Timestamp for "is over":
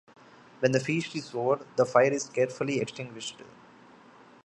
1.15-1.63